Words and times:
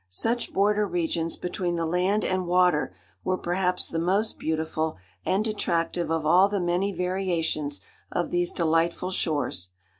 Such 0.09 0.51
border 0.51 0.87
regions 0.87 1.35
between 1.35 1.75
the 1.75 1.85
land 1.85 2.25
and 2.25 2.47
water 2.47 2.91
were 3.23 3.37
perhaps 3.37 3.87
the 3.87 3.99
most 3.99 4.39
beautiful 4.39 4.97
and 5.27 5.47
attractive 5.47 6.09
of 6.09 6.25
all 6.25 6.49
the 6.49 6.59
many 6.59 6.91
variations 6.91 7.81
of 8.11 8.31
these 8.31 8.51
delightful 8.51 9.11
shores. 9.11 9.69